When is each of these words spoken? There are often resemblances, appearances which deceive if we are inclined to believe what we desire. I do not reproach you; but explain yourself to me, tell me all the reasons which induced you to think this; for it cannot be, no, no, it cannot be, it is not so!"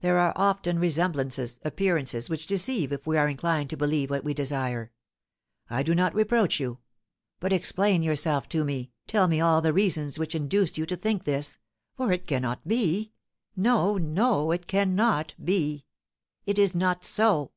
There 0.00 0.18
are 0.18 0.32
often 0.34 0.78
resemblances, 0.78 1.60
appearances 1.62 2.30
which 2.30 2.46
deceive 2.46 2.90
if 2.90 3.06
we 3.06 3.18
are 3.18 3.28
inclined 3.28 3.68
to 3.68 3.76
believe 3.76 4.08
what 4.08 4.24
we 4.24 4.32
desire. 4.32 4.92
I 5.68 5.82
do 5.82 5.94
not 5.94 6.14
reproach 6.14 6.58
you; 6.58 6.78
but 7.38 7.52
explain 7.52 8.02
yourself 8.02 8.48
to 8.48 8.64
me, 8.64 8.92
tell 9.06 9.28
me 9.28 9.42
all 9.42 9.60
the 9.60 9.74
reasons 9.74 10.18
which 10.18 10.34
induced 10.34 10.78
you 10.78 10.86
to 10.86 10.96
think 10.96 11.24
this; 11.24 11.58
for 11.98 12.12
it 12.12 12.26
cannot 12.26 12.66
be, 12.66 13.12
no, 13.56 13.98
no, 13.98 14.52
it 14.52 14.68
cannot 14.68 15.34
be, 15.44 15.84
it 16.46 16.58
is 16.58 16.74
not 16.74 17.04
so!" 17.04 17.52